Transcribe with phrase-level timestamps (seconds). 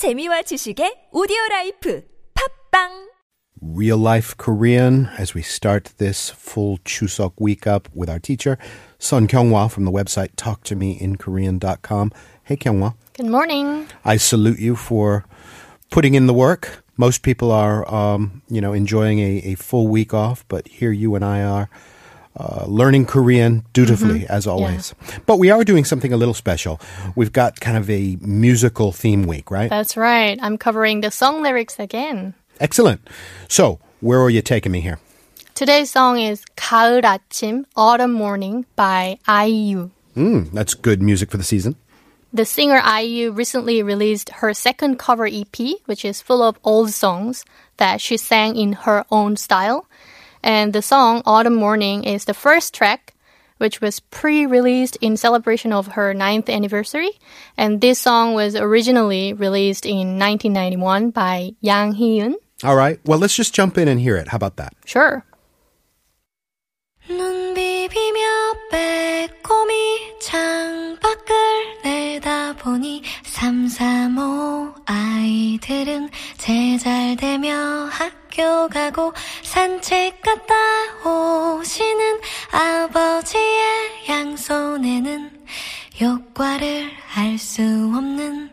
[0.00, 2.02] 재미와 지식의 오디오 라이프
[2.32, 3.10] 팟빵
[3.60, 8.56] Real Life Korean as we start this full Chuseok week up with our teacher
[8.98, 12.12] Sun Kyunghwa from the website talktomeinkorean.com.
[12.44, 12.94] Hey Kyunghwa.
[13.12, 13.88] Good morning.
[14.02, 15.26] I salute you for
[15.90, 16.82] putting in the work.
[16.96, 21.14] Most people are, um, you know, enjoying a, a full week off, but here you
[21.14, 21.68] and I are
[22.37, 24.93] uh, learning Korean dutifully, as always.
[25.25, 26.81] But we are doing something a little special.
[27.15, 29.69] We've got kind of a musical theme week, right?
[29.69, 30.37] That's right.
[30.41, 32.33] I'm covering the song lyrics again.
[32.59, 33.07] Excellent.
[33.47, 34.99] So, where are you taking me here?
[35.55, 39.91] Today's song is 가을 아침, Autumn Morning by IU.
[40.17, 41.75] Mm, that's good music for the season.
[42.33, 45.55] The singer IU recently released her second cover EP,
[45.85, 47.45] which is full of old songs
[47.77, 49.87] that she sang in her own style.
[50.42, 53.14] And the song Autumn Morning is the first track,
[53.58, 57.10] which was pre-released in celebration of her ninth anniversary.
[57.56, 62.34] And this song was originally released in 1991 by Yang Hee-eun.
[62.64, 63.00] All right.
[63.04, 64.28] Well, let's just jump in and hear it.
[64.28, 64.74] How about that?
[64.84, 65.24] Sure.
[79.49, 80.53] 눈 비비며 빼꼼히 창밖을 내다보니 삼삼오 아이들은 제잘되며 학교 가고 산책 갔다
[81.09, 83.63] 오시는 아버지의
[84.09, 85.31] 양손에는
[86.01, 87.61] 효과를 알 수
[87.95, 88.49] 없는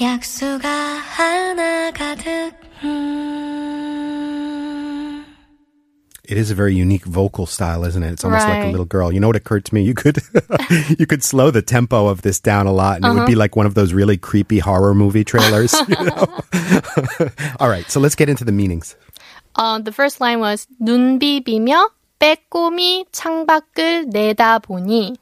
[0.00, 2.52] 약수가 하나 가득
[2.82, 2.96] 음.
[6.28, 8.12] It is a very unique vocal style, isn't it?
[8.12, 8.70] It's almost like a Right.
[8.70, 9.12] little girl.
[9.12, 9.82] You know what occurred to me?
[9.82, 10.18] You could
[10.96, 13.56] you could slow the tempo of this down a lot, and it would be like
[13.56, 15.74] one of those really creepy horror movie trailers.
[15.88, 16.28] you know?
[17.58, 18.94] All right, so let's get into the meanings.
[19.54, 25.16] Uh, the first line was 눈 비비며 빼꼼히 창밖을 내다보니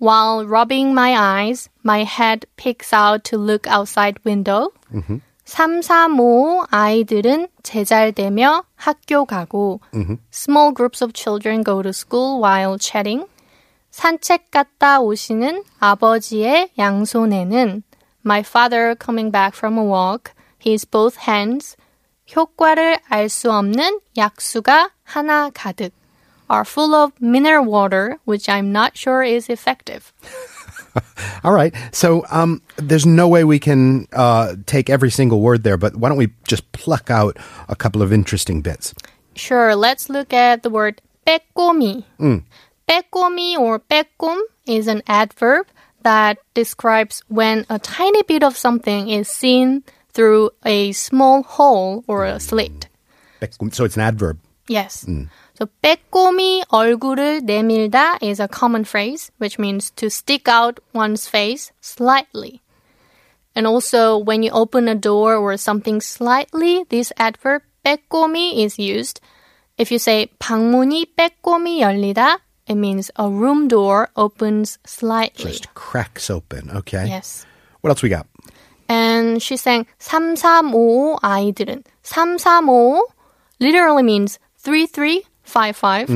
[0.00, 4.72] While rubbing my eyes, my head peeks out to look outside window.
[5.44, 9.80] 335 아이들은 제잘되며 학교 가고
[10.32, 13.26] Small groups of children go to school while chatting.
[13.90, 17.82] 산책 갔다 오시는 아버지의 양손에는
[18.24, 21.76] My father coming back from a walk, his both hands
[22.34, 25.92] 효과를 알 수 없는 약수가 하나 가득
[26.50, 30.12] are full of mineral water, which I'm not sure is effective.
[31.44, 35.76] All right, so um, there's no way we can uh, take every single word there,
[35.76, 37.36] but why don't we just pluck out
[37.68, 38.92] a couple of interesting bits?
[39.36, 42.02] Sure, let's look at the word 빼꼼이.
[42.88, 45.66] 빼꼼이 or 빼꼼 is an adverb
[46.02, 52.24] that describes when a tiny bit of something is seen through a small hole or
[52.24, 52.88] a slit.
[53.70, 54.38] So it's an adverb.
[54.68, 55.06] Yes.
[55.54, 61.72] So 빼꼼히 얼굴을 내밀다 is a common phrase which means to stick out one's face
[61.80, 62.60] slightly.
[63.54, 69.20] And also when you open a door or something slightly, this adverb 빼꼼히 is used.
[69.76, 72.38] If you say 방문이 빼꼼히 열리다,
[72.68, 75.50] it means a room door opens slightly.
[75.50, 76.70] Just cracks open.
[76.70, 77.08] Okay.
[77.08, 77.44] Yes.
[77.80, 78.26] What else we got?
[78.88, 83.02] And she sang 335 아이들은 335
[83.60, 86.10] literally means 3355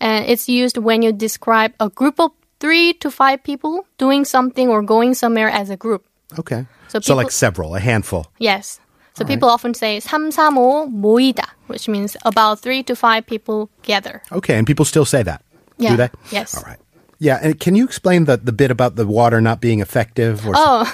[0.00, 2.30] and it's used when you describe a group of
[2.60, 6.04] 3 to 5 people doing something or going somewhere as a group.
[6.38, 6.66] Okay.
[6.88, 8.26] So So, like people- several, a handful.
[8.38, 8.78] Yes.
[9.14, 14.22] So people often say 335 모이다 which means about 3 to 5 people gather.
[14.30, 15.42] Okay, and people still say that.
[15.78, 15.90] Yeah.
[15.90, 16.10] Do they?
[16.30, 16.54] Yes.
[16.54, 16.78] All right.
[17.21, 20.47] Yeah, and can you explain the, the bit about the water not being effective?
[20.47, 20.89] Or oh,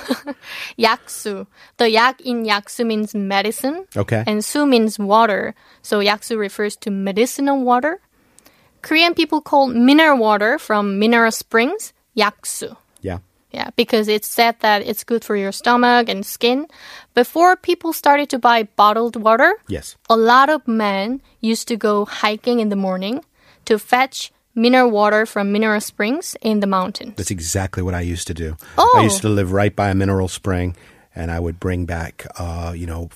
[0.78, 1.48] yaksu.
[1.78, 3.88] The yak in yaksu means medicine.
[3.96, 4.26] Okay.
[4.28, 5.56] And su means water.
[5.82, 8.02] So yaksu refers to medicinal water.
[8.82, 12.76] Korean people call mineral water from mineral springs yaksu.
[13.00, 13.20] Yeah.
[13.52, 16.68] Yeah, because it's said that it's good for your stomach and skin.
[17.14, 22.04] Before people started to buy bottled water, yes, a lot of men used to go
[22.04, 23.24] hiking in the morning
[23.64, 27.14] to fetch mineral water from mineral springs in the mountains.
[27.16, 28.58] That's exactly what I used to do.
[28.78, 28.96] Oh.
[28.98, 30.76] I used to live right by a mineral spring,
[31.16, 33.10] and I would bring back, uh, you know,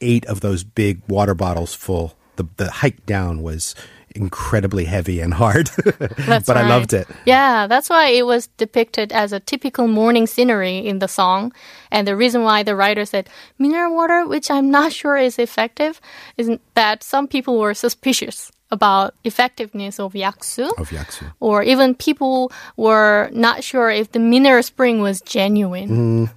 [0.00, 2.16] eight of those big water bottles full.
[2.36, 3.74] The the hike down was
[4.14, 7.06] incredibly heavy and hard, but I loved it.
[7.24, 11.52] Yeah, that's why it was depicted as a typical morning scenery in the song.
[11.92, 13.28] And the reason why the writer said
[13.58, 16.00] mineral water, which I'm not sure is effective,
[16.36, 20.70] is that some people were suspicious about effectiveness of yaksu.
[20.78, 21.32] Of yaksu.
[21.40, 25.88] Or even people were not sure if the mineral spring was genuine.
[25.88, 26.30] Mm.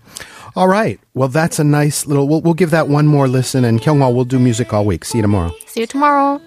[0.56, 1.00] All right.
[1.14, 2.28] Well, that's a nice little.
[2.28, 5.06] We'll, we'll give that one more listen, and Kyunghwa, we'll do music all week.
[5.06, 5.52] See you tomorrow.
[5.68, 6.42] See you tomorrow.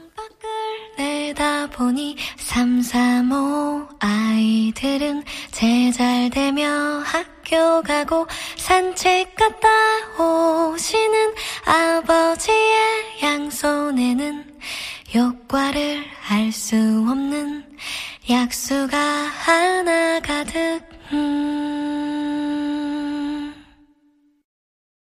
[1.76, 9.68] 보니 335 아이들은 제잘되며 학교 가고 산책 갔다
[10.18, 11.34] 오시는
[11.66, 14.55] 아버지의 양손에는
[15.16, 17.64] 효과를 알 수 없는
[18.28, 20.82] 약수가 하나 가득
[21.12, 21.75] 음.